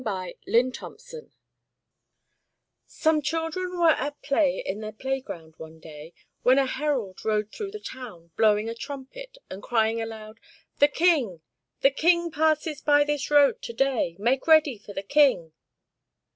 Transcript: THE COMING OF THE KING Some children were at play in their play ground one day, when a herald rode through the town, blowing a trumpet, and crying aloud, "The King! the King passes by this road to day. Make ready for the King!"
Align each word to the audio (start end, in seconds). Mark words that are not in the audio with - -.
THE 0.03 0.33
COMING 0.47 0.67
OF 0.69 0.73
THE 0.73 0.81
KING 1.03 1.31
Some 2.87 3.21
children 3.21 3.77
were 3.79 3.91
at 3.91 4.19
play 4.23 4.57
in 4.65 4.79
their 4.79 4.91
play 4.91 5.21
ground 5.21 5.53
one 5.59 5.79
day, 5.79 6.15
when 6.41 6.57
a 6.57 6.65
herald 6.65 7.23
rode 7.23 7.51
through 7.51 7.69
the 7.69 7.79
town, 7.79 8.31
blowing 8.35 8.67
a 8.67 8.73
trumpet, 8.73 9.37
and 9.51 9.61
crying 9.61 10.01
aloud, 10.01 10.39
"The 10.79 10.87
King! 10.87 11.41
the 11.81 11.91
King 11.91 12.31
passes 12.31 12.81
by 12.81 13.03
this 13.03 13.29
road 13.29 13.61
to 13.61 13.73
day. 13.73 14.15
Make 14.17 14.47
ready 14.47 14.79
for 14.79 14.91
the 14.93 15.03
King!" 15.03 15.53